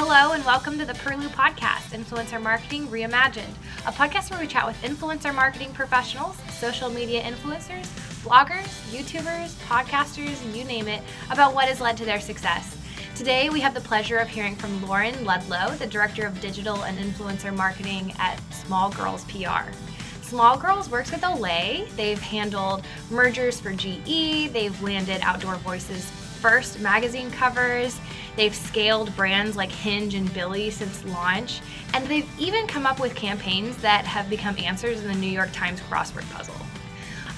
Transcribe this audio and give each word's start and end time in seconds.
Hello, 0.00 0.30
and 0.30 0.44
welcome 0.44 0.78
to 0.78 0.84
the 0.84 0.92
Perlu 0.92 1.26
Podcast, 1.30 1.90
Influencer 1.90 2.40
Marketing 2.40 2.86
Reimagined, 2.86 3.52
a 3.84 3.90
podcast 3.90 4.30
where 4.30 4.38
we 4.38 4.46
chat 4.46 4.64
with 4.64 4.80
influencer 4.82 5.34
marketing 5.34 5.72
professionals, 5.72 6.36
social 6.52 6.88
media 6.88 7.20
influencers, 7.20 7.84
bloggers, 8.22 8.68
YouTubers, 8.92 9.54
podcasters, 9.66 10.56
you 10.56 10.62
name 10.62 10.86
it, 10.86 11.02
about 11.32 11.52
what 11.52 11.66
has 11.66 11.80
led 11.80 11.96
to 11.96 12.04
their 12.04 12.20
success. 12.20 12.76
Today, 13.16 13.50
we 13.50 13.58
have 13.58 13.74
the 13.74 13.80
pleasure 13.80 14.18
of 14.18 14.28
hearing 14.28 14.54
from 14.54 14.86
Lauren 14.86 15.24
Ludlow, 15.24 15.74
the 15.74 15.86
Director 15.88 16.24
of 16.24 16.40
Digital 16.40 16.84
and 16.84 16.96
Influencer 16.96 17.52
Marketing 17.52 18.14
at 18.20 18.38
Small 18.54 18.90
Girls 18.90 19.24
PR. 19.24 19.72
Small 20.22 20.56
Girls 20.56 20.88
works 20.88 21.10
with 21.10 21.22
Olay. 21.22 21.90
They've 21.96 22.20
handled 22.20 22.84
mergers 23.10 23.58
for 23.58 23.72
GE, 23.72 24.52
they've 24.52 24.80
landed 24.80 25.22
Outdoor 25.22 25.56
Voices 25.56 26.08
first 26.38 26.80
magazine 26.80 27.30
covers, 27.30 28.00
they've 28.36 28.54
scaled 28.54 29.14
brands 29.16 29.56
like 29.56 29.70
Hinge 29.70 30.14
and 30.14 30.32
Billie 30.32 30.70
since 30.70 31.04
launch, 31.04 31.60
and 31.94 32.06
they've 32.06 32.28
even 32.38 32.66
come 32.66 32.86
up 32.86 33.00
with 33.00 33.14
campaigns 33.14 33.76
that 33.78 34.04
have 34.06 34.30
become 34.30 34.56
answers 34.58 35.02
in 35.02 35.08
the 35.08 35.14
New 35.14 35.30
York 35.30 35.50
Times 35.52 35.80
crossword 35.80 36.30
puzzle. 36.30 36.54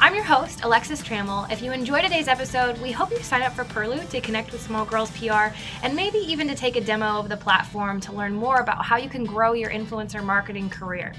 I'm 0.03 0.15
your 0.15 0.25
host, 0.25 0.65
Alexis 0.65 1.03
Trammell. 1.03 1.51
If 1.53 1.61
you 1.61 1.73
enjoyed 1.73 2.05
today's 2.05 2.27
episode, 2.27 2.79
we 2.79 2.91
hope 2.91 3.11
you 3.11 3.19
sign 3.19 3.43
up 3.43 3.53
for 3.53 3.65
Perlu 3.65 4.09
to 4.09 4.21
connect 4.23 4.51
with 4.51 4.63
Small 4.63 4.87
Girls 4.87 5.11
PR 5.11 5.55
and 5.83 5.95
maybe 5.95 6.17
even 6.19 6.49
to 6.49 6.55
take 6.55 6.77
a 6.77 6.81
demo 6.81 7.19
of 7.19 7.29
the 7.29 7.37
platform 7.37 8.01
to 8.01 8.13
learn 8.13 8.33
more 8.33 8.61
about 8.61 8.83
how 8.83 8.97
you 8.97 9.11
can 9.11 9.25
grow 9.25 9.53
your 9.53 9.69
influencer 9.69 10.25
marketing 10.25 10.71
career. 10.71 11.13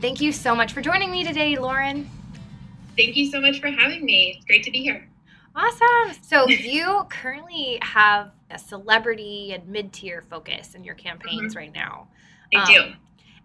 Thank 0.00 0.20
you 0.20 0.30
so 0.30 0.54
much 0.54 0.72
for 0.72 0.80
joining 0.80 1.10
me 1.10 1.24
today, 1.24 1.56
Lauren. 1.58 2.08
Thank 2.96 3.16
you 3.16 3.28
so 3.28 3.40
much 3.40 3.60
for 3.60 3.68
having 3.68 4.04
me. 4.04 4.34
It's 4.36 4.44
great 4.46 4.62
to 4.62 4.70
be 4.70 4.82
here. 4.82 5.08
Awesome. 5.54 6.16
So 6.22 6.48
you 6.48 7.04
currently 7.10 7.78
have 7.82 8.30
a 8.50 8.58
celebrity 8.58 9.52
and 9.52 9.66
mid-tier 9.68 10.24
focus 10.30 10.74
in 10.74 10.84
your 10.84 10.94
campaigns 10.94 11.54
mm-hmm. 11.54 11.58
right 11.58 11.74
now. 11.74 12.08
I 12.54 12.60
um, 12.60 12.66
do. 12.66 12.92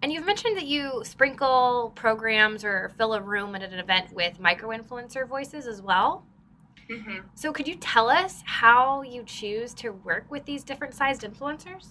And 0.02 0.12
you've 0.12 0.26
mentioned 0.26 0.58
that 0.58 0.66
you 0.66 1.02
sprinkle 1.06 1.94
programs 1.96 2.64
or 2.66 2.92
fill 2.98 3.14
a 3.14 3.22
room 3.22 3.56
at 3.56 3.64
an 3.64 3.74
event 3.74 4.14
with 4.14 4.40
micro 4.40 4.70
influencer 4.70 5.28
voices 5.28 5.66
as 5.66 5.82
well. 5.82 6.26
Mm-hmm. 6.92 7.20
So 7.36 7.54
could 7.54 7.68
you 7.68 7.76
tell 7.76 8.10
us 8.10 8.44
how 8.46 9.02
you 9.02 9.24
choose 9.24 9.74
to 9.76 9.92
work 9.92 10.26
with 10.30 10.46
these 10.46 10.64
different 10.64 10.94
sized 10.94 11.22
influencers? 11.22 11.88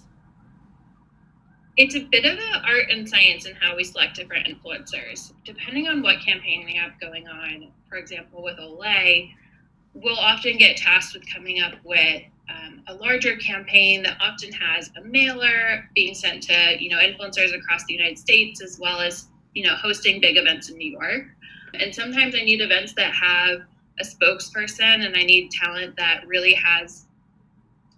It's 1.75 1.95
a 1.95 2.03
bit 2.03 2.25
of 2.25 2.37
an 2.37 2.61
art 2.67 2.91
and 2.91 3.09
science 3.09 3.47
in 3.47 3.55
how 3.55 3.75
we 3.75 3.83
select 3.83 4.15
different 4.15 4.47
influencers. 4.47 5.33
Depending 5.43 5.87
on 5.87 6.03
what 6.03 6.19
campaign 6.19 6.65
we 6.65 6.75
have 6.75 6.99
going 6.99 7.27
on, 7.27 7.71
for 7.89 7.97
example, 7.97 8.43
with 8.43 8.57
Olay, 8.59 9.33
we'll 9.93 10.19
often 10.19 10.57
get 10.57 10.77
tasked 10.77 11.13
with 11.13 11.23
coming 11.31 11.61
up 11.61 11.73
with 11.83 12.23
um, 12.49 12.81
a 12.87 12.93
larger 12.95 13.35
campaign 13.37 14.03
that 14.03 14.17
often 14.19 14.51
has 14.51 14.91
a 14.97 15.01
mailer 15.01 15.89
being 15.95 16.13
sent 16.13 16.43
to 16.43 16.75
you 16.79 16.89
know 16.89 16.97
influencers 16.97 17.55
across 17.55 17.85
the 17.85 17.93
United 17.93 18.17
States 18.17 18.61
as 18.61 18.79
well 18.79 18.99
as 18.99 19.27
you 19.53 19.65
know 19.65 19.75
hosting 19.75 20.19
big 20.19 20.37
events 20.37 20.69
in 20.69 20.77
New 20.77 20.91
York. 20.91 21.25
And 21.73 21.93
sometimes 21.93 22.35
I 22.35 22.43
need 22.43 22.61
events 22.61 22.93
that 22.93 23.13
have 23.13 23.61
a 23.99 24.03
spokesperson 24.03 25.05
and 25.05 25.15
I 25.15 25.23
need 25.23 25.51
talent 25.51 25.95
that 25.97 26.27
really 26.27 26.53
has 26.53 27.05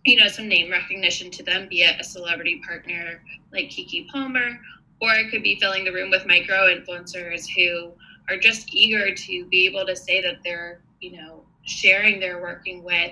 you 0.06 0.18
know 0.18 0.28
some 0.28 0.48
name 0.48 0.70
recognition 0.70 1.32
to 1.32 1.44
them, 1.44 1.68
be 1.68 1.82
it 1.82 2.00
a 2.00 2.04
celebrity 2.04 2.62
partner 2.66 3.22
like 3.52 3.66
Keke 3.66 4.08
Palmer, 4.10 4.60
or 5.02 5.14
it 5.14 5.32
could 5.32 5.44
be 5.44 5.58
filling 5.60 5.86
the 5.86 5.92
room 5.92 6.12
with 6.12 6.28
micro 6.28 6.68
influencers 6.68 7.46
who 7.56 7.92
are 8.30 8.38
just 8.38 8.74
eager 8.74 9.14
to 9.14 9.46
be 9.46 9.66
able 9.66 9.86
to 9.86 9.96
say 9.96 10.22
that 10.22 10.38
they're 10.44 10.82
you 11.02 11.14
know 11.14 11.45
sharing 11.66 12.20
they're 12.20 12.42
working 12.42 12.84
with 12.84 13.12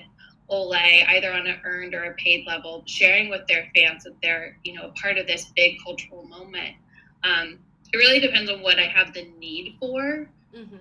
Olay, 0.49 1.07
either 1.09 1.33
on 1.33 1.47
an 1.47 1.59
earned 1.63 1.93
or 1.93 2.03
a 2.05 2.13
paid 2.15 2.45
level, 2.45 2.83
sharing 2.85 3.29
with 3.29 3.45
their 3.47 3.67
fans 3.75 4.03
that 4.03 4.15
they're, 4.21 4.57
you 4.63 4.73
know, 4.73 4.91
part 5.01 5.17
of 5.17 5.27
this 5.27 5.45
big 5.55 5.77
cultural 5.83 6.23
moment. 6.23 6.75
Um, 7.23 7.59
it 7.91 7.97
really 7.97 8.19
depends 8.19 8.49
on 8.49 8.61
what 8.61 8.79
I 8.79 8.85
have 8.85 9.13
the 9.13 9.27
need 9.39 9.75
for. 9.79 10.29
Mm-hmm. 10.55 10.75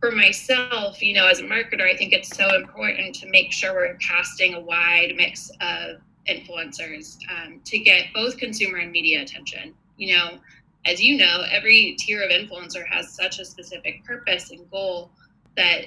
For 0.00 0.12
myself, 0.12 1.02
you 1.02 1.14
know, 1.14 1.26
as 1.26 1.40
a 1.40 1.42
marketer, 1.42 1.82
I 1.82 1.96
think 1.96 2.12
it's 2.12 2.36
so 2.36 2.54
important 2.54 3.14
to 3.16 3.28
make 3.28 3.52
sure 3.52 3.74
we're 3.74 3.94
casting 3.94 4.54
a 4.54 4.60
wide 4.60 5.14
mix 5.16 5.50
of 5.60 5.96
influencers 6.28 7.18
um, 7.30 7.60
to 7.64 7.78
get 7.78 8.06
both 8.14 8.36
consumer 8.36 8.78
and 8.78 8.92
media 8.92 9.22
attention. 9.22 9.74
You 9.96 10.16
know, 10.16 10.38
as 10.84 11.02
you 11.02 11.16
know, 11.16 11.44
every 11.50 11.96
tier 11.98 12.22
of 12.22 12.30
influencer 12.30 12.86
has 12.86 13.12
such 13.12 13.40
a 13.40 13.44
specific 13.44 14.04
purpose 14.04 14.50
and 14.50 14.70
goal 14.70 15.10
that 15.56 15.86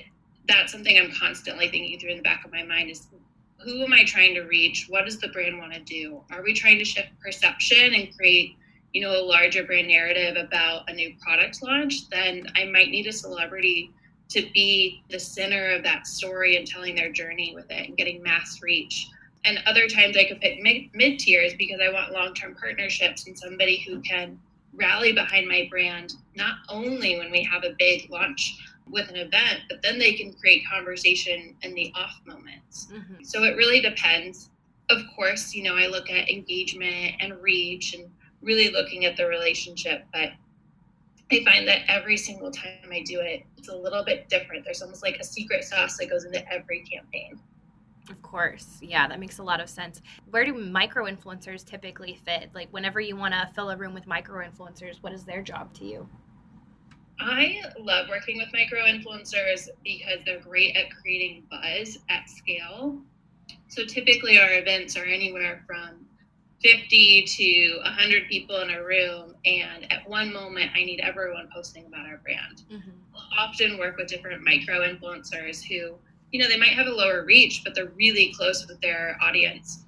that's 0.51 0.71
something 0.71 0.97
I'm 0.97 1.11
constantly 1.11 1.69
thinking 1.69 1.99
through 1.99 2.11
in 2.11 2.17
the 2.17 2.23
back 2.23 2.45
of 2.45 2.51
my 2.51 2.63
mind 2.63 2.89
is 2.89 3.07
who 3.63 3.83
am 3.83 3.93
I 3.93 4.03
trying 4.03 4.33
to 4.35 4.41
reach? 4.41 4.87
What 4.89 5.05
does 5.05 5.19
the 5.19 5.29
brand 5.29 5.57
want 5.57 5.73
to 5.73 5.79
do? 5.79 6.21
Are 6.31 6.41
we 6.41 6.53
trying 6.53 6.79
to 6.79 6.85
shift 6.85 7.09
perception 7.23 7.93
and 7.93 8.15
create, 8.15 8.55
you 8.93 9.01
know, 9.01 9.11
a 9.11 9.21
larger 9.23 9.63
brand 9.63 9.87
narrative 9.87 10.35
about 10.35 10.89
a 10.89 10.93
new 10.93 11.13
product 11.21 11.61
launch? 11.61 12.09
Then 12.09 12.47
I 12.55 12.65
might 12.65 12.89
need 12.89 13.07
a 13.07 13.13
celebrity 13.13 13.91
to 14.29 14.49
be 14.53 15.03
the 15.09 15.19
center 15.19 15.69
of 15.71 15.83
that 15.83 16.07
story 16.07 16.57
and 16.57 16.65
telling 16.65 16.95
their 16.95 17.11
journey 17.11 17.53
with 17.53 17.69
it 17.69 17.87
and 17.87 17.97
getting 17.97 18.23
mass 18.23 18.61
reach. 18.63 19.09
And 19.45 19.59
other 19.65 19.87
times 19.87 20.17
I 20.17 20.25
could 20.25 20.39
pick 20.39 20.63
mid 20.63 21.19
tiers 21.19 21.53
because 21.57 21.79
I 21.81 21.91
want 21.91 22.13
long 22.13 22.33
term 22.33 22.55
partnerships 22.55 23.27
and 23.27 23.37
somebody 23.37 23.83
who 23.87 23.99
can 24.01 24.39
rally 24.73 25.11
behind 25.13 25.47
my 25.47 25.67
brand, 25.69 26.13
not 26.35 26.55
only 26.69 27.17
when 27.17 27.29
we 27.31 27.43
have 27.43 27.63
a 27.63 27.75
big 27.77 28.09
launch 28.09 28.57
with 28.91 29.09
an 29.09 29.15
event, 29.15 29.61
but 29.69 29.81
then 29.81 29.97
they 29.97 30.13
can 30.13 30.33
create 30.33 30.63
conversation 30.71 31.55
in 31.61 31.73
the 31.73 31.91
off 31.95 32.19
moments. 32.25 32.87
Mm-hmm. 32.91 33.23
So 33.23 33.43
it 33.43 33.55
really 33.55 33.81
depends. 33.81 34.49
Of 34.89 35.01
course, 35.15 35.53
you 35.53 35.63
know, 35.63 35.75
I 35.75 35.87
look 35.87 36.09
at 36.09 36.29
engagement 36.29 37.15
and 37.19 37.41
reach 37.41 37.93
and 37.93 38.09
really 38.41 38.69
looking 38.69 39.05
at 39.05 39.15
the 39.15 39.25
relationship, 39.25 40.05
but 40.11 40.31
I 41.31 41.43
find 41.45 41.67
that 41.67 41.83
every 41.87 42.17
single 42.17 42.51
time 42.51 42.89
I 42.91 43.03
do 43.03 43.21
it, 43.21 43.43
it's 43.57 43.69
a 43.69 43.75
little 43.75 44.03
bit 44.03 44.27
different. 44.27 44.65
There's 44.65 44.81
almost 44.81 45.01
like 45.01 45.17
a 45.17 45.23
secret 45.23 45.63
sauce 45.63 45.97
that 45.97 46.09
goes 46.09 46.25
into 46.25 46.45
every 46.51 46.81
campaign. 46.81 47.39
Of 48.09 48.21
course. 48.21 48.79
Yeah, 48.81 49.07
that 49.07 49.19
makes 49.19 49.37
a 49.37 49.43
lot 49.43 49.61
of 49.61 49.69
sense. 49.69 50.01
Where 50.29 50.43
do 50.43 50.53
micro 50.53 51.05
influencers 51.05 51.63
typically 51.63 52.19
fit? 52.25 52.49
Like, 52.53 52.67
whenever 52.71 52.99
you 52.99 53.15
want 53.15 53.33
to 53.33 53.49
fill 53.55 53.69
a 53.69 53.77
room 53.77 53.93
with 53.93 54.07
micro 54.07 54.45
influencers, 54.45 54.97
what 55.01 55.13
is 55.13 55.23
their 55.23 55.41
job 55.41 55.73
to 55.75 55.85
you? 55.85 56.09
I 57.21 57.61
love 57.79 58.09
working 58.09 58.37
with 58.37 58.47
micro 58.51 58.81
influencers 58.81 59.69
because 59.83 60.19
they're 60.25 60.39
great 60.39 60.75
at 60.75 60.85
creating 61.01 61.43
buzz 61.49 61.99
at 62.09 62.29
scale. 62.29 62.99
So 63.67 63.85
typically, 63.85 64.39
our 64.39 64.53
events 64.53 64.97
are 64.97 65.05
anywhere 65.05 65.63
from 65.67 66.05
50 66.61 67.23
to 67.23 67.79
100 67.83 68.27
people 68.27 68.61
in 68.61 68.69
a 68.71 68.83
room. 68.83 69.35
And 69.45 69.91
at 69.91 70.07
one 70.09 70.33
moment, 70.33 70.71
I 70.75 70.83
need 70.83 70.99
everyone 70.99 71.49
posting 71.53 71.85
about 71.85 72.05
our 72.05 72.17
brand. 72.17 72.63
Mm-hmm. 72.71 72.91
We'll 73.13 73.23
often 73.37 73.77
work 73.77 73.97
with 73.97 74.07
different 74.07 74.43
micro 74.43 74.79
influencers 74.79 75.63
who, 75.63 75.95
you 76.31 76.39
know, 76.39 76.47
they 76.47 76.57
might 76.57 76.73
have 76.73 76.87
a 76.87 76.91
lower 76.91 77.23
reach, 77.23 77.61
but 77.63 77.75
they're 77.75 77.91
really 77.95 78.33
close 78.35 78.67
with 78.67 78.79
their 78.81 79.17
audience. 79.21 79.85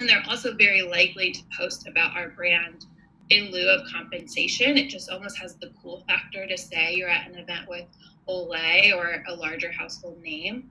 And 0.00 0.08
they're 0.08 0.24
also 0.28 0.54
very 0.54 0.82
likely 0.82 1.32
to 1.32 1.40
post 1.56 1.88
about 1.88 2.16
our 2.16 2.30
brand 2.30 2.86
in 3.30 3.50
lieu 3.50 3.68
of 3.68 3.86
compensation. 3.90 4.76
It 4.76 4.88
just 4.88 5.10
almost 5.10 5.38
has 5.38 5.54
the 5.56 5.70
cool 5.82 6.04
factor 6.08 6.46
to 6.46 6.56
say 6.56 6.94
you're 6.94 7.08
at 7.08 7.28
an 7.30 7.38
event 7.38 7.68
with 7.68 7.86
Olay 8.28 8.94
or 8.94 9.24
a 9.28 9.34
larger 9.34 9.72
household 9.72 10.20
name. 10.22 10.70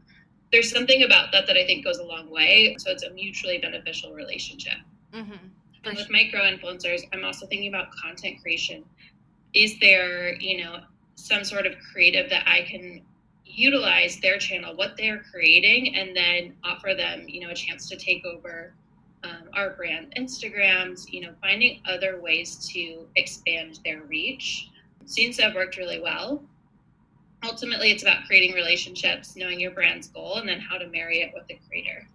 There's 0.51 0.71
something 0.71 1.03
about 1.03 1.31
that 1.33 1.45
that 1.47 1.57
I 1.57 1.65
think 1.65 1.83
goes 1.83 1.97
a 1.97 2.03
long 2.03 2.29
way. 2.29 2.75
So 2.79 2.91
it's 2.91 3.03
a 3.03 3.11
mutually 3.11 3.57
beneficial 3.57 4.13
relationship. 4.13 4.77
Mm-hmm. 5.13 5.47
And 5.83 5.97
with 5.97 6.09
micro 6.09 6.41
influencers, 6.41 7.01
I'm 7.13 7.23
also 7.23 7.47
thinking 7.47 7.69
about 7.69 7.87
content 7.91 8.41
creation. 8.41 8.83
Is 9.53 9.79
there, 9.79 10.35
you 10.35 10.63
know, 10.63 10.79
some 11.15 11.43
sort 11.43 11.65
of 11.65 11.73
creative 11.91 12.29
that 12.29 12.47
I 12.47 12.61
can 12.63 13.01
utilize 13.45 14.19
their 14.19 14.37
channel, 14.37 14.75
what 14.75 14.97
they're 14.97 15.23
creating, 15.31 15.95
and 15.95 16.15
then 16.15 16.53
offer 16.63 16.93
them, 16.95 17.25
you 17.27 17.41
know, 17.41 17.49
a 17.49 17.55
chance 17.55 17.89
to 17.89 17.95
take 17.95 18.25
over 18.25 18.73
um, 19.23 19.49
our 19.53 19.71
brand 19.71 20.13
Instagrams, 20.17 21.11
you 21.11 21.21
know, 21.21 21.33
finding 21.41 21.81
other 21.85 22.19
ways 22.21 22.55
to 22.73 23.07
expand 23.15 23.79
their 23.83 24.01
reach 24.03 24.69
seems 25.05 25.37
to 25.37 25.43
have 25.43 25.55
worked 25.55 25.77
really 25.77 25.99
well. 25.99 26.43
Ultimately, 27.43 27.91
it's 27.91 28.03
about 28.03 28.25
creating 28.25 28.55
relationships, 28.55 29.35
knowing 29.35 29.59
your 29.59 29.71
brand's 29.71 30.07
goal, 30.07 30.35
and 30.35 30.49
then 30.49 30.59
how 30.59 30.77
to 30.77 30.87
marry 30.87 31.21
it 31.21 31.31
with 31.33 31.47
the 31.47 31.59
creator. 31.67 32.07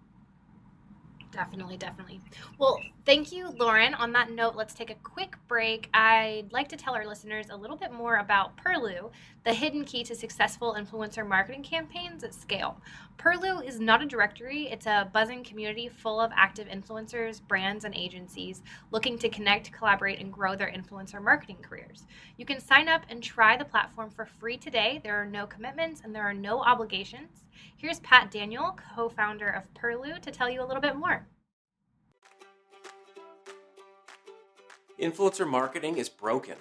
Definitely, 1.33 1.79
definitely. 1.79 2.21
Well, 2.59 2.79
thank 3.07 3.33
you, 3.33 3.49
Lauren. 3.49 3.95
On 3.95 4.13
that 4.13 4.31
note, 4.31 4.55
let's 4.55 4.75
take 4.75 4.91
a 4.91 4.95
quick 4.97 5.37
break. 5.49 5.89
I'd 5.95 6.53
like 6.53 6.69
to 6.69 6.77
tell 6.77 6.95
our 6.95 7.07
listeners 7.07 7.47
a 7.49 7.57
little 7.57 7.77
bit 7.77 7.91
more 7.91 8.17
about 8.17 8.55
Perlu, 8.59 9.11
the 9.45 9.55
hidden 9.55 9.87
key 9.87 10.05
to 10.05 10.15
successful 10.15 10.77
influencer 10.79 11.27
marketing 11.27 11.63
campaigns 11.63 12.23
at 12.23 12.35
scale. 12.35 12.77
Perlu 13.17 13.67
is 13.67 13.81
not 13.81 14.03
a 14.03 14.07
directory, 14.07 14.69
it's 14.71 14.85
a 14.85 15.09
buzzing 15.15 15.43
community 15.43 15.89
full 15.89 16.21
of 16.21 16.31
active 16.37 16.69
influencers, 16.69 17.41
brands, 17.49 17.87
and 17.87 17.95
agencies 17.95 18.63
looking 18.91 19.19
to 19.19 19.31
connect, 19.31 19.73
collaborate, 19.73 20.21
and 20.21 20.31
grow 20.31 20.55
their 20.55 20.71
influencer 20.71 21.23
marketing 21.23 21.59
careers. 21.63 22.05
You 22.37 22.45
can 22.45 22.61
sign 22.61 22.89
up 22.89 23.07
and 23.09 23.23
try 23.23 23.57
the 23.57 23.65
platform 23.65 24.11
for 24.11 24.27
free 24.27 24.59
today. 24.59 25.01
There 25.03 25.17
are 25.17 25.27
no 25.27 25.47
commitments 25.47 26.03
and 26.05 26.15
there 26.15 26.25
are 26.25 26.35
no 26.35 26.61
obligations. 26.61 27.43
Here's 27.77 28.01
Pat 28.01 28.31
Daniel, 28.31 28.79
co 28.95 29.09
founder 29.09 29.49
of 29.49 29.65
Perlu, 29.75 30.21
to 30.21 30.31
tell 30.31 30.49
you 30.49 30.63
a 30.63 30.67
little 30.67 30.81
bit 30.83 30.95
more. 30.95 31.22
Influencer 35.01 35.49
marketing 35.49 35.97
is 35.97 36.09
broken. 36.09 36.57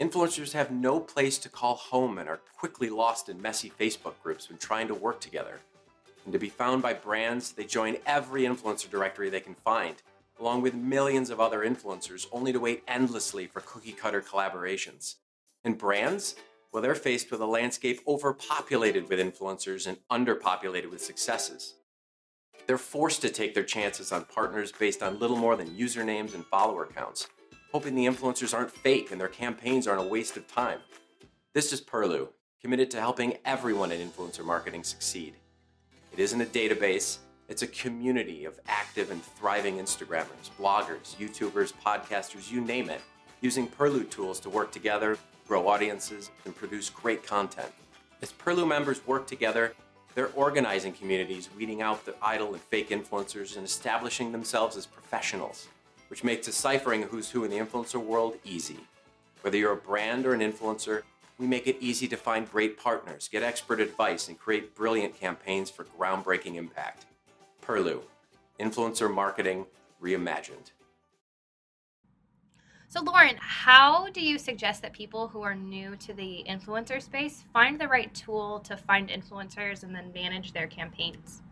Influencers 0.00 0.52
have 0.52 0.70
no 0.70 1.00
place 1.00 1.38
to 1.38 1.48
call 1.48 1.74
home 1.74 2.18
and 2.18 2.28
are 2.28 2.40
quickly 2.56 2.88
lost 2.88 3.28
in 3.28 3.42
messy 3.42 3.70
Facebook 3.70 4.14
groups 4.22 4.48
when 4.48 4.58
trying 4.58 4.88
to 4.88 4.94
work 4.94 5.20
together. 5.20 5.60
And 6.24 6.32
to 6.32 6.38
be 6.38 6.48
found 6.48 6.82
by 6.82 6.94
brands, 6.94 7.52
they 7.52 7.64
join 7.64 7.98
every 8.06 8.42
influencer 8.42 8.88
directory 8.88 9.28
they 9.28 9.40
can 9.40 9.56
find, 9.56 9.96
along 10.40 10.62
with 10.62 10.74
millions 10.74 11.30
of 11.30 11.40
other 11.40 11.60
influencers, 11.60 12.26
only 12.32 12.52
to 12.52 12.60
wait 12.60 12.82
endlessly 12.88 13.46
for 13.46 13.60
cookie 13.60 13.92
cutter 13.92 14.22
collaborations. 14.22 15.16
And 15.64 15.76
brands? 15.76 16.36
Well, 16.72 16.82
they're 16.82 16.94
faced 16.94 17.30
with 17.30 17.40
a 17.40 17.46
landscape 17.46 18.00
overpopulated 18.06 19.08
with 19.08 19.18
influencers 19.18 19.86
and 19.86 19.98
underpopulated 20.10 20.90
with 20.90 21.02
successes. 21.02 21.74
They're 22.66 22.78
forced 22.78 23.20
to 23.22 23.28
take 23.28 23.54
their 23.54 23.64
chances 23.64 24.10
on 24.10 24.24
partners 24.24 24.72
based 24.72 25.02
on 25.02 25.18
little 25.18 25.36
more 25.36 25.56
than 25.56 25.76
usernames 25.76 26.34
and 26.34 26.44
follower 26.46 26.86
counts, 26.86 27.28
hoping 27.74 27.96
the 27.96 28.06
influencers 28.06 28.54
aren't 28.54 28.70
fake 28.70 29.10
and 29.10 29.20
their 29.20 29.26
campaigns 29.26 29.88
aren't 29.88 30.00
a 30.00 30.06
waste 30.06 30.36
of 30.36 30.46
time. 30.46 30.78
This 31.54 31.72
is 31.72 31.80
Perlu, 31.80 32.28
committed 32.60 32.88
to 32.92 33.00
helping 33.00 33.36
everyone 33.44 33.90
in 33.90 34.08
influencer 34.08 34.44
marketing 34.44 34.84
succeed. 34.84 35.34
It 36.12 36.20
isn't 36.20 36.40
a 36.40 36.44
database, 36.44 37.18
it's 37.48 37.62
a 37.62 37.66
community 37.66 38.44
of 38.44 38.60
active 38.68 39.10
and 39.10 39.20
thriving 39.20 39.78
Instagrammers, 39.78 40.50
bloggers, 40.56 41.16
YouTubers, 41.16 41.72
podcasters, 41.84 42.48
you 42.48 42.60
name 42.60 42.90
it, 42.90 43.00
using 43.40 43.66
Perlu 43.66 44.08
tools 44.08 44.38
to 44.38 44.50
work 44.50 44.70
together, 44.70 45.18
grow 45.48 45.66
audiences, 45.66 46.30
and 46.44 46.54
produce 46.54 46.88
great 46.88 47.26
content. 47.26 47.72
As 48.22 48.32
Perlu 48.32 48.68
members 48.68 49.04
work 49.04 49.26
together, 49.26 49.74
they're 50.14 50.30
organizing 50.36 50.92
communities, 50.92 51.48
weeding 51.58 51.82
out 51.82 52.06
the 52.06 52.14
idle 52.22 52.52
and 52.54 52.62
fake 52.62 52.90
influencers, 52.90 53.56
and 53.56 53.66
establishing 53.66 54.30
themselves 54.30 54.76
as 54.76 54.86
professionals, 54.86 55.66
which 56.08 56.24
makes 56.24 56.46
deciphering 56.46 57.02
who's 57.02 57.30
who 57.30 57.44
in 57.44 57.50
the 57.50 57.58
influencer 57.58 58.02
world 58.02 58.36
easy. 58.44 58.78
Whether 59.42 59.56
you're 59.56 59.72
a 59.72 59.76
brand 59.76 60.26
or 60.26 60.34
an 60.34 60.40
influencer, 60.40 61.02
we 61.38 61.46
make 61.46 61.66
it 61.66 61.76
easy 61.80 62.06
to 62.08 62.16
find 62.16 62.50
great 62.50 62.78
partners, 62.78 63.28
get 63.30 63.42
expert 63.42 63.80
advice, 63.80 64.28
and 64.28 64.38
create 64.38 64.74
brilliant 64.74 65.18
campaigns 65.18 65.70
for 65.70 65.84
groundbreaking 65.84 66.54
impact. 66.54 67.06
Perlu, 67.62 68.02
influencer 68.60 69.12
marketing 69.12 69.66
reimagined. 70.02 70.70
So, 72.88 73.02
Lauren, 73.02 73.36
how 73.40 74.08
do 74.10 74.20
you 74.20 74.38
suggest 74.38 74.82
that 74.82 74.92
people 74.92 75.26
who 75.26 75.42
are 75.42 75.54
new 75.54 75.96
to 75.96 76.14
the 76.14 76.44
influencer 76.48 77.02
space 77.02 77.42
find 77.52 77.80
the 77.80 77.88
right 77.88 78.14
tool 78.14 78.60
to 78.60 78.76
find 78.76 79.08
influencers 79.08 79.82
and 79.82 79.92
then 79.92 80.12
manage 80.12 80.52
their 80.52 80.68
campaigns? 80.68 81.42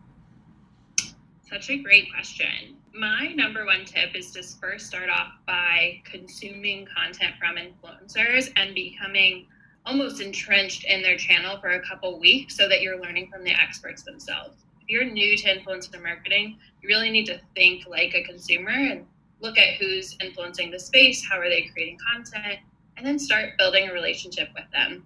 Such 1.53 1.69
a 1.69 1.77
great 1.77 2.11
question. 2.11 2.77
My 2.95 3.27
number 3.35 3.63
one 3.63 3.85
tip 3.85 4.15
is 4.15 4.31
to 4.31 4.41
first 4.41 4.87
start 4.87 5.07
off 5.07 5.33
by 5.45 6.01
consuming 6.03 6.87
content 6.87 7.35
from 7.39 7.57
influencers 7.57 8.51
and 8.55 8.73
becoming 8.73 9.45
almost 9.85 10.19
entrenched 10.19 10.83
in 10.85 11.03
their 11.03 11.15
channel 11.15 11.59
for 11.61 11.69
a 11.69 11.87
couple 11.87 12.19
weeks 12.19 12.57
so 12.57 12.67
that 12.67 12.81
you're 12.81 12.99
learning 12.99 13.29
from 13.31 13.43
the 13.43 13.51
experts 13.51 14.01
themselves. 14.01 14.65
If 14.81 14.89
you're 14.89 15.05
new 15.05 15.37
to 15.37 15.43
influencer 15.43 16.01
marketing, 16.01 16.57
you 16.81 16.89
really 16.89 17.11
need 17.11 17.27
to 17.27 17.39
think 17.53 17.85
like 17.85 18.15
a 18.15 18.23
consumer 18.23 18.71
and 18.71 19.05
look 19.39 19.59
at 19.59 19.75
who's 19.75 20.17
influencing 20.23 20.71
the 20.71 20.79
space, 20.79 21.23
how 21.23 21.37
are 21.37 21.49
they 21.49 21.69
creating 21.71 21.99
content, 22.11 22.61
and 22.97 23.05
then 23.05 23.19
start 23.19 23.59
building 23.59 23.89
a 23.89 23.93
relationship 23.93 24.49
with 24.55 24.65
them. 24.73 25.05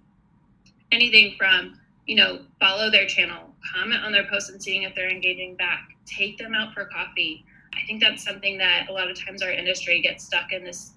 Anything 0.92 1.34
from, 1.36 1.78
you 2.08 2.16
know, 2.16 2.40
follow 2.58 2.90
their 2.90 3.06
channel, 3.06 3.54
comment 3.74 4.02
on 4.02 4.10
their 4.10 4.26
posts 4.28 4.48
and 4.48 4.60
seeing 4.60 4.82
if 4.82 4.94
they're 4.94 5.10
engaging 5.10 5.54
back, 5.56 5.90
take 6.06 6.38
them 6.38 6.54
out 6.54 6.72
for 6.72 6.86
coffee. 6.86 7.44
I 7.74 7.86
think 7.86 8.00
that's 8.00 8.24
something 8.24 8.56
that 8.56 8.86
a 8.88 8.92
lot 8.92 9.10
of 9.10 9.22
times 9.22 9.42
our 9.42 9.50
industry 9.50 10.00
gets 10.00 10.24
stuck 10.24 10.50
in 10.50 10.64
this 10.64 10.94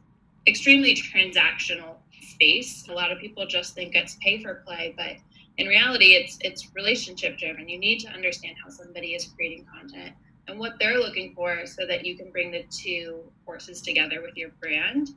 extremely 0.48 0.96
transactional 0.96 1.98
space. 2.22 2.88
A 2.88 2.94
lot 2.94 3.12
of 3.12 3.20
people 3.20 3.46
just 3.46 3.76
think 3.76 3.94
it's 3.94 4.18
pay 4.22 4.42
for 4.42 4.64
play, 4.66 4.94
but 4.96 5.18
in 5.58 5.68
reality 5.68 6.14
it's 6.14 6.38
it's 6.42 6.74
relationship 6.76 7.38
driven. 7.38 7.68
You 7.68 7.78
need 7.78 8.00
to 8.00 8.08
understand 8.08 8.56
how 8.64 8.70
somebody 8.70 9.14
is 9.14 9.26
creating 9.36 9.66
content 9.66 10.14
and 10.48 10.58
what 10.58 10.80
they're 10.80 10.98
looking 10.98 11.36
for 11.36 11.66
so 11.66 11.86
that 11.88 12.06
you 12.06 12.16
can 12.16 12.32
bring 12.32 12.52
the 12.52 12.64
two 12.72 13.20
forces 13.46 13.82
together 13.82 14.22
with 14.22 14.38
your 14.38 14.52
brand. 14.62 15.10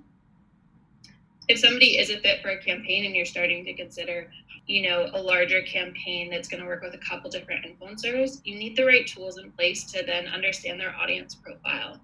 If 1.48 1.58
somebody 1.58 1.98
is 1.98 2.10
a 2.10 2.18
fit 2.20 2.42
for 2.42 2.50
a 2.50 2.62
campaign 2.62 3.04
and 3.04 3.14
you're 3.14 3.26
starting 3.26 3.64
to 3.64 3.74
consider, 3.74 4.30
you 4.66 4.88
know, 4.88 5.10
a 5.12 5.20
larger 5.20 5.62
campaign 5.62 6.30
that's 6.30 6.48
going 6.48 6.62
to 6.62 6.66
work 6.66 6.82
with 6.82 6.94
a 6.94 6.98
couple 6.98 7.30
different 7.30 7.66
influencers, 7.66 8.40
you 8.44 8.56
need 8.56 8.76
the 8.76 8.84
right 8.84 9.06
tools 9.06 9.38
in 9.38 9.50
place 9.52 9.84
to 9.92 10.02
then 10.04 10.26
understand 10.26 10.80
their 10.80 10.94
audience 10.94 11.34
profile. 11.34 12.00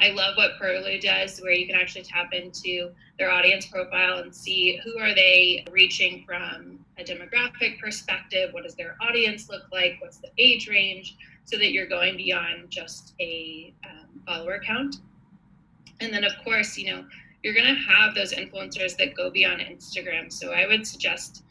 I 0.00 0.10
love 0.10 0.36
what 0.36 0.52
Perlu 0.60 1.00
does, 1.00 1.40
where 1.40 1.52
you 1.52 1.66
can 1.66 1.74
actually 1.74 2.04
tap 2.04 2.32
into 2.32 2.92
their 3.18 3.30
audience 3.30 3.66
profile 3.66 4.18
and 4.18 4.34
see 4.34 4.80
who 4.84 4.98
are 4.98 5.14
they 5.14 5.64
reaching 5.70 6.24
from 6.24 6.78
a 6.98 7.04
demographic 7.04 7.80
perspective. 7.80 8.52
What 8.52 8.62
does 8.62 8.76
their 8.76 8.96
audience 9.00 9.48
look 9.48 9.64
like? 9.72 9.96
What's 10.00 10.18
the 10.18 10.30
age 10.38 10.68
range? 10.68 11.16
so 11.48 11.56
that 11.56 11.72
you're 11.72 11.86
going 11.86 12.14
beyond 12.14 12.68
just 12.68 13.14
a 13.20 13.72
um, 13.88 14.20
follower 14.26 14.60
count. 14.64 14.96
And 16.00 16.12
then, 16.12 16.22
of 16.22 16.32
course, 16.44 16.76
you 16.76 16.92
know, 16.92 17.06
you're 17.42 17.54
going 17.54 17.66
to 17.66 17.80
have 17.80 18.14
those 18.14 18.32
influencers 18.32 18.96
that 18.96 19.14
go 19.14 19.30
beyond 19.30 19.60
Instagram. 19.60 20.32
So 20.32 20.52
I 20.52 20.66
would 20.66 20.86
suggest 20.86 21.44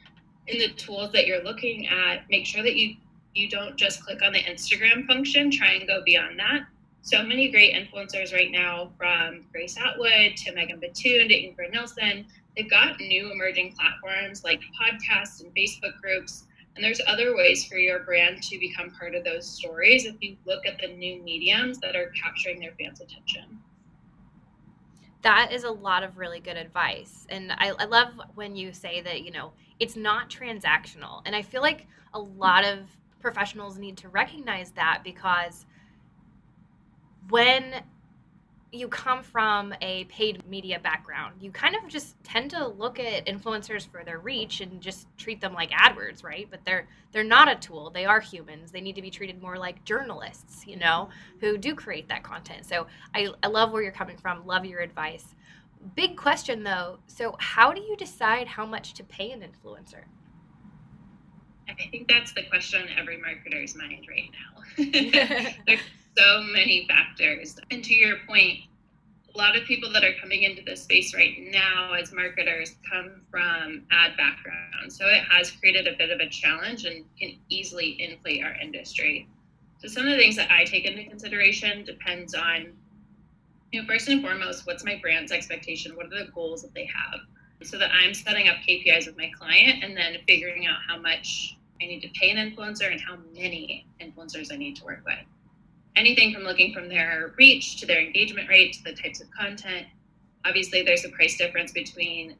in 0.47 0.59
the 0.59 0.69
tools 0.69 1.11
that 1.13 1.27
you're 1.27 1.43
looking 1.43 1.87
at, 1.87 2.29
make 2.29 2.45
sure 2.45 2.63
that 2.63 2.75
you 2.75 2.95
you 3.33 3.47
don't 3.47 3.77
just 3.77 4.03
click 4.03 4.23
on 4.23 4.33
the 4.33 4.39
Instagram 4.39 5.05
function, 5.05 5.51
try 5.51 5.73
and 5.73 5.87
go 5.87 6.01
beyond 6.03 6.39
that. 6.39 6.65
So 7.03 7.21
many 7.21 7.51
great 7.51 7.75
influencers 7.75 8.33
right 8.33 8.51
now, 8.51 8.91
from 8.97 9.45
Grace 9.51 9.77
Atwood 9.77 10.35
to 10.37 10.53
Megan 10.53 10.79
Batoon 10.79 11.27
to 11.27 11.35
Ingrid 11.35 11.71
Nilsen, 11.71 12.25
they've 12.55 12.69
got 12.69 12.99
new 12.99 13.31
emerging 13.31 13.73
platforms 13.73 14.43
like 14.43 14.59
podcasts 14.81 15.41
and 15.41 15.53
Facebook 15.53 16.01
groups 16.01 16.47
and 16.77 16.83
there's 16.83 17.01
other 17.07 17.35
ways 17.35 17.65
for 17.65 17.77
your 17.79 17.99
brand 18.01 18.43
to 18.43 18.59
become 18.59 18.91
part 18.91 19.15
of 19.15 19.23
those 19.23 19.47
stories 19.47 20.05
if 20.05 20.13
you 20.21 20.37
look 20.45 20.63
at 20.67 20.79
the 20.79 20.87
new 20.87 21.21
mediums 21.23 21.79
that 21.79 21.95
are 21.95 22.11
capturing 22.11 22.59
their 22.59 22.71
fans' 22.79 23.01
attention. 23.01 23.56
That 25.21 25.51
is 25.51 25.63
a 25.63 25.71
lot 25.71 26.03
of 26.03 26.17
really 26.17 26.39
good 26.39 26.57
advice. 26.57 27.25
And 27.29 27.51
I, 27.53 27.73
I 27.79 27.85
love 27.85 28.09
when 28.35 28.55
you 28.55 28.71
say 28.71 29.01
that, 29.01 29.23
you 29.23 29.31
know, 29.31 29.51
it's 29.79 29.95
not 29.95 30.29
transactional. 30.29 31.21
And 31.25 31.35
I 31.35 31.41
feel 31.41 31.61
like 31.61 31.87
a 32.13 32.19
lot 32.19 32.63
of 32.63 32.79
professionals 33.19 33.77
need 33.77 33.97
to 33.97 34.09
recognize 34.09 34.71
that 34.71 35.01
because 35.03 35.65
when 37.29 37.83
you 38.71 38.87
come 38.87 39.23
from 39.23 39.73
a 39.81 40.03
paid 40.05 40.45
media 40.47 40.79
background, 40.79 41.35
you 41.41 41.51
kind 41.51 41.75
of 41.75 41.87
just 41.87 42.21
tend 42.23 42.51
to 42.51 42.67
look 42.67 42.99
at 42.99 43.25
influencers 43.25 43.87
for 43.87 44.03
their 44.03 44.19
reach 44.19 44.59
and 44.59 44.81
just 44.81 45.07
treat 45.17 45.39
them 45.39 45.53
like 45.53 45.71
AdWords, 45.71 46.23
right? 46.23 46.47
But 46.49 46.65
they're 46.65 46.87
they're 47.13 47.23
not 47.23 47.49
a 47.49 47.55
tool. 47.55 47.89
They 47.89 48.05
are 48.05 48.19
humans. 48.19 48.71
They 48.71 48.81
need 48.81 48.95
to 48.95 49.01
be 49.01 49.09
treated 49.09 49.41
more 49.41 49.57
like 49.57 49.83
journalists, 49.85 50.67
you 50.67 50.75
know, 50.75 51.09
who 51.39 51.57
do 51.57 51.73
create 51.75 52.09
that 52.09 52.23
content. 52.23 52.65
So 52.65 52.87
I, 53.15 53.29
I 53.41 53.47
love 53.47 53.71
where 53.71 53.81
you're 53.81 53.91
coming 53.93 54.17
from. 54.17 54.45
Love 54.45 54.65
your 54.65 54.81
advice. 54.81 55.33
Big 55.95 56.17
question 56.17 56.63
though. 56.63 56.99
So 57.07 57.35
how 57.39 57.71
do 57.71 57.81
you 57.81 57.95
decide 57.95 58.47
how 58.47 58.65
much 58.65 58.93
to 58.95 59.03
pay 59.03 59.31
an 59.31 59.41
influencer? 59.41 60.03
I 61.69 61.73
think 61.91 62.07
that's 62.07 62.33
the 62.33 62.43
question 62.43 62.81
on 62.81 62.89
every 62.97 63.17
marketer's 63.17 63.75
mind 63.75 64.07
right 64.09 64.29
now. 65.67 65.75
So 66.17 66.41
many 66.41 66.87
factors. 66.87 67.57
And 67.69 67.83
to 67.83 67.93
your 67.93 68.17
point, 68.27 68.61
a 69.33 69.37
lot 69.37 69.55
of 69.55 69.65
people 69.65 69.91
that 69.93 70.03
are 70.03 70.13
coming 70.19 70.43
into 70.43 70.63
this 70.63 70.81
space 70.81 71.13
right 71.13 71.35
now 71.51 71.93
as 71.93 72.11
marketers 72.11 72.75
come 72.91 73.21
from 73.29 73.83
ad 73.91 74.17
backgrounds. 74.17 74.97
So 74.97 75.05
it 75.05 75.21
has 75.29 75.51
created 75.51 75.87
a 75.87 75.95
bit 75.95 76.09
of 76.09 76.19
a 76.19 76.27
challenge 76.27 76.85
and 76.85 77.05
can 77.19 77.37
easily 77.49 78.01
inflate 78.01 78.43
our 78.43 78.55
industry. 78.55 79.27
So 79.79 79.87
some 79.87 80.05
of 80.05 80.11
the 80.11 80.17
things 80.17 80.35
that 80.37 80.51
I 80.51 80.63
take 80.63 80.85
into 80.85 81.03
consideration 81.07 81.85
depends 81.85 82.33
on, 82.33 82.73
you 83.71 83.81
know, 83.81 83.87
first 83.87 84.07
and 84.09 84.23
foremost, 84.23 84.65
what's 84.65 84.83
my 84.83 84.97
brand's 84.99 85.31
expectation? 85.31 85.95
What 85.95 86.07
are 86.07 86.25
the 86.25 86.31
goals 86.31 86.63
that 86.63 86.73
they 86.73 86.85
have? 86.85 87.19
So 87.61 87.77
that 87.77 87.91
I'm 87.91 88.15
setting 88.15 88.47
up 88.47 88.55
KPIs 88.67 89.05
with 89.05 89.17
my 89.17 89.29
client 89.37 89.83
and 89.83 89.95
then 89.95 90.17
figuring 90.27 90.65
out 90.65 90.77
how 90.87 90.97
much 90.97 91.57
I 91.79 91.85
need 91.85 92.01
to 92.01 92.09
pay 92.19 92.31
an 92.31 92.37
influencer 92.37 92.91
and 92.91 92.99
how 92.99 93.17
many 93.35 93.85
influencers 94.01 94.51
I 94.51 94.55
need 94.55 94.77
to 94.77 94.83
work 94.83 95.03
with 95.05 95.19
anything 95.97 96.33
from 96.33 96.43
looking 96.43 96.73
from 96.73 96.87
their 96.87 97.33
reach 97.37 97.77
to 97.77 97.85
their 97.85 97.99
engagement 97.99 98.47
rate 98.47 98.73
to 98.73 98.83
the 98.83 98.93
types 98.93 99.19
of 99.19 99.29
content. 99.31 99.87
Obviously, 100.45 100.83
there's 100.83 101.03
a 101.03 101.09
price 101.09 101.37
difference 101.37 101.71
between, 101.71 102.35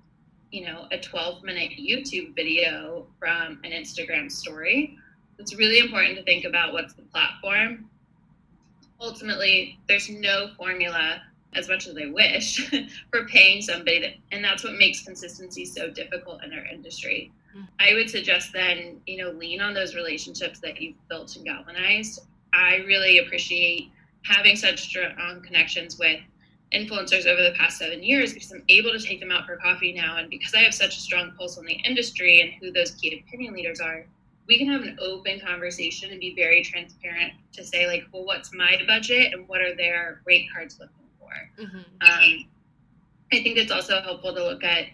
you 0.52 0.66
know, 0.66 0.88
a 0.92 0.98
12 0.98 1.44
minute 1.44 1.72
YouTube 1.72 2.36
video 2.36 3.08
from 3.20 3.60
an 3.64 3.72
Instagram 3.72 4.32
story. 4.32 4.98
It's 5.40 5.56
really 5.56 5.80
important 5.80 6.18
to 6.18 6.24
think 6.24 6.46
about 6.46 6.74
what's 6.74 6.94
the 6.94 7.02
platform. 7.04 7.90
Ultimately, 9.02 9.80
there's 9.88 10.10
no 10.10 10.52
formula 10.58 11.22
as 11.54 11.68
much 11.68 11.88
as 11.88 11.98
I 11.98 12.08
wish 12.08 12.70
for 13.12 13.26
paying 13.26 13.62
somebody 13.62 14.00
that, 14.02 14.14
and 14.32 14.44
that's 14.44 14.64
what 14.64 14.74
makes 14.74 15.04
consistency 15.04 15.66
so 15.66 15.90
difficult 15.90 16.44
in 16.44 16.54
our 16.54 16.66
industry. 16.66 17.32
Mm-hmm. 17.56 17.66
I 17.80 17.94
would 17.94 18.10
suggest 18.10 18.54
then, 18.54 19.02
you 19.08 19.24
know, 19.24 19.32
lean 19.32 19.62
on 19.62 19.74
those 19.74 19.96
relationships 19.96 20.60
that 20.60 20.80
you've 20.82 20.96
built 21.08 21.36
and 21.36 21.46
galvanized 21.46 22.22
I 22.58 22.78
really 22.88 23.20
appreciate 23.20 23.92
having 24.24 24.56
such 24.56 24.82
strong 24.82 25.42
connections 25.46 26.00
with 26.00 26.20
influencers 26.74 27.28
over 27.28 27.42
the 27.42 27.54
past 27.58 27.78
seven 27.78 28.04
years 28.04 28.34
because 28.34 28.52
I'm 28.52 28.64
able 28.68 28.92
to 28.92 29.00
take 29.00 29.20
them 29.20 29.32
out 29.32 29.46
for 29.46 29.56
coffee 29.58 29.94
now. 29.94 30.18
And 30.18 30.30
because 30.30 30.54
I 30.54 30.60
have 30.60 30.74
such 30.74 30.98
a 30.98 31.00
strong 31.00 31.32
pulse 31.38 31.58
on 31.58 31.66
the 31.66 31.80
industry 31.86 32.42
and 32.42 32.52
who 32.60 32.72
those 32.72 32.92
key 32.92 33.24
opinion 33.26 33.54
leaders 33.54 33.80
are, 33.80 34.06
we 34.48 34.58
can 34.58 34.68
have 34.68 34.82
an 34.82 34.98
open 35.02 35.40
conversation 35.40 36.10
and 36.10 36.20
be 36.20 36.34
very 36.36 36.64
transparent 36.64 37.34
to 37.54 37.64
say, 37.64 37.86
like, 37.86 38.06
well, 38.12 38.26
what's 38.26 38.54
my 38.54 38.82
budget 38.88 39.34
and 39.34 39.48
what 39.48 39.62
are 39.62 39.76
their 39.76 40.22
rate 40.26 40.48
cards 40.54 40.80
looking 40.80 40.96
for? 41.20 41.32
Mm-hmm. 41.62 41.78
Um, 41.78 42.48
I 43.32 43.44
think 43.44 43.58
it's 43.58 43.72
also 43.72 44.02
helpful 44.02 44.34
to 44.34 44.44
look 44.44 44.64
at 44.64 44.86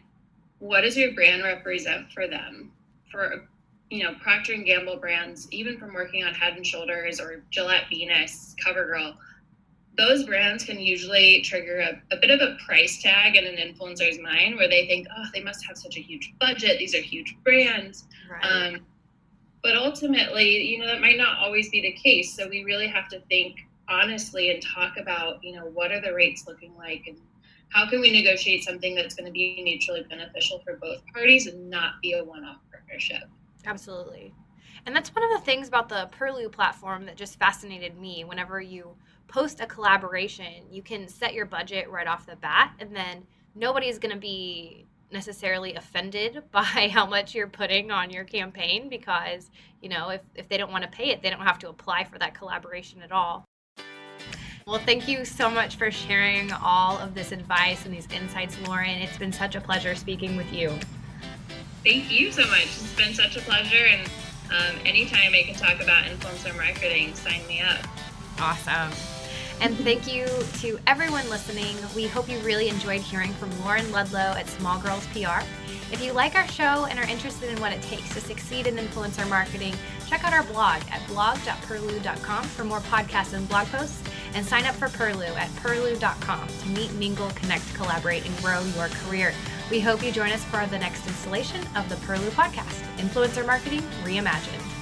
what 0.60 0.82
does 0.82 0.98
your 0.98 1.14
brand 1.14 1.44
represent 1.44 2.12
for 2.12 2.28
them? 2.28 2.72
For 3.12 3.48
you 3.94 4.02
know, 4.02 4.16
Procter 4.16 4.54
and 4.54 4.66
Gamble 4.66 4.98
brands, 4.98 5.48
even 5.52 5.78
from 5.78 5.94
working 5.94 6.24
on 6.24 6.34
Head 6.34 6.54
and 6.54 6.66
Shoulders 6.66 7.20
or 7.20 7.44
Gillette 7.52 7.84
Venus, 7.92 8.56
CoverGirl, 8.66 9.16
those 9.96 10.24
brands 10.24 10.66
can 10.66 10.80
usually 10.80 11.44
trigger 11.44 11.80
a, 11.80 12.02
a, 12.12 12.18
bit 12.20 12.32
of 12.32 12.42
a 12.42 12.58
price 12.66 13.04
tag 13.04 13.36
in 13.36 13.46
an 13.46 13.58
influencer's 13.58 14.18
mind 14.20 14.56
where 14.56 14.68
they 14.68 14.88
think, 14.88 15.08
oh, 15.16 15.26
they 15.32 15.44
must 15.44 15.64
have 15.68 15.78
such 15.78 15.96
a 15.96 16.00
huge 16.00 16.34
budget. 16.40 16.80
These 16.80 16.96
are 16.96 17.02
huge 17.02 17.38
brands. 17.44 18.06
Right. 18.28 18.44
Um, 18.44 18.80
but 19.62 19.78
ultimately, 19.78 20.64
you 20.64 20.80
know, 20.80 20.88
that 20.88 21.00
might 21.00 21.20
not 21.20 21.38
always 21.38 21.70
be 21.70 21.80
the 21.80 21.92
case. 21.92 22.36
So 22.36 22.50
we 22.50 22.64
really 22.64 22.88
have 22.88 23.08
to 23.10 23.20
think 23.30 23.60
honestly 23.88 24.50
and 24.50 24.64
talk 24.64 24.98
about, 25.00 25.44
you 25.44 25.56
know, 25.56 25.68
what 25.68 25.92
are 25.92 26.02
the 26.02 26.16
rates 26.16 26.46
looking 26.48 26.76
like 26.76 27.04
and 27.06 27.18
how 27.70 27.88
can 27.88 28.02
we 28.02 28.12
negotiate 28.12 28.64
something 28.64 28.96
that's 28.96 29.14
going 29.14 29.28
to 29.28 29.32
be 29.32 29.62
mutually 29.64 30.04
beneficial 30.10 30.64
for 30.66 30.78
both 30.78 31.04
parties 31.14 31.46
and 31.46 31.70
not 31.70 32.02
be 32.02 32.14
a 32.14 32.24
one 32.24 32.44
off 32.44 32.58
partnership? 32.72 33.30
Absolutely. 33.66 34.34
And 34.86 34.96
that's 34.96 35.14
one 35.16 35.24
of 35.24 35.32
the 35.32 35.46
things 35.46 35.68
about 35.68 35.90
the 35.90 36.10
Perlu 36.18 36.52
platform 36.52 37.06
that 37.06 37.16
just 37.16 37.40
fascinated 37.40 37.98
me. 37.98 38.24
Whenever 38.24 38.60
you 38.60 38.96
post 39.28 39.62
a 39.62 39.66
collaboration, 39.66 40.64
you 40.70 40.82
can 40.82 41.08
set 41.08 41.34
your 41.34 41.46
budget 41.46 41.90
right 41.90 42.08
off 42.08 42.26
the 42.26 42.36
bat, 42.36 42.74
and 42.80 42.96
then 42.96 43.26
nobody's 43.56 43.98
going 43.98 44.14
to 44.14 44.20
be 44.20 44.86
necessarily 45.12 45.76
offended 45.76 46.44
by 46.52 46.90
how 46.92 47.06
much 47.06 47.34
you're 47.34 47.48
putting 47.48 47.92
on 47.92 48.10
your 48.10 48.24
campaign 48.24 48.90
because, 48.90 49.52
you 49.82 49.90
know, 49.90 50.10
if, 50.10 50.22
if 50.36 50.50
they 50.50 50.58
don't 50.58 50.72
want 50.72 50.84
to 50.84 50.90
pay 50.90 51.12
it, 51.12 51.22
they 51.22 51.30
don't 51.30 51.40
have 51.40 51.60
to 51.60 51.70
apply 51.70 52.04
for 52.04 52.18
that 52.20 52.34
collaboration 52.34 53.02
at 53.02 53.12
all. 53.12 53.46
Well, 54.66 54.80
thank 54.80 55.10
you 55.10 55.26
so 55.26 55.50
much 55.50 55.76
for 55.76 55.92
sharing 55.92 56.52
all 56.54 56.98
of 56.98 57.14
this 57.14 57.34
advice 57.34 57.86
and 57.86 57.94
these 57.94 58.08
insights, 58.14 58.58
Lauren. 58.66 58.90
It's 58.90 59.18
been 59.18 59.34
such 59.34 59.56
a 59.56 59.62
pleasure 59.62 59.94
speaking 59.94 60.38
with 60.38 60.52
you. 60.54 60.72
Thank 61.84 62.12
you 62.12 62.32
so 62.32 62.48
much. 62.48 62.64
It's 62.64 62.96
been 62.96 63.14
such 63.14 63.36
a 63.36 63.42
pleasure. 63.42 63.86
And 63.86 64.08
um, 64.50 64.80
anytime 64.86 65.34
I 65.34 65.44
can 65.44 65.56
talk 65.56 65.82
about 65.82 66.06
influencer 66.06 66.56
marketing, 66.56 67.14
sign 67.16 67.46
me 67.48 67.62
up. 67.62 67.86
Awesome. 68.40 68.92
And 69.62 69.78
thank 69.78 70.14
you 70.14 70.26
to 70.60 70.80
everyone 70.88 71.30
listening. 71.30 71.76
We 71.96 72.08
hope 72.08 72.30
you 72.30 72.40
really 72.40 72.70
enjoyed 72.70 73.02
hearing 73.02 73.32
from 73.34 73.50
Lauren 73.64 73.92
Ludlow 73.92 74.20
at 74.20 74.48
Small 74.48 74.80
Girls 74.80 75.06
PR. 75.08 75.46
If 75.92 76.04
you 76.04 76.12
like 76.12 76.36
our 76.36 76.48
show 76.48 76.86
and 76.86 76.98
are 76.98 77.08
interested 77.08 77.50
in 77.50 77.62
what 77.62 77.72
it 77.72 77.82
takes 77.84 78.14
to 78.14 78.20
succeed 78.20 78.66
in 78.66 78.76
influencer 78.76 79.30
marketing, 79.30 79.76
check 80.08 80.24
out 80.24 80.34
our 80.34 80.44
blog 80.44 80.82
at 80.92 81.06
blog.perlu.com 81.08 82.44
for 82.46 82.64
more 82.64 82.80
podcasts 82.80 83.34
and 83.34 83.48
blog 83.48 83.68
posts, 83.68 84.02
and 84.34 84.44
sign 84.44 84.66
up 84.66 84.74
for 84.74 84.88
Perlu 84.88 85.30
at 85.38 85.50
perlu.com 85.52 86.48
to 86.48 86.68
meet, 86.70 86.92
mingle, 86.94 87.30
connect, 87.32 87.74
collaborate, 87.76 88.26
and 88.26 88.36
grow 88.38 88.64
your 88.76 88.88
career. 88.88 89.34
We 89.74 89.80
hope 89.80 90.04
you 90.04 90.12
join 90.12 90.32
us 90.32 90.44
for 90.44 90.64
the 90.68 90.78
next 90.78 91.08
installation 91.08 91.60
of 91.76 91.90
the 91.90 91.96
Perlu 92.06 92.30
podcast, 92.30 92.84
Influencer 92.98 93.44
Marketing 93.44 93.82
Reimagined. 94.04 94.73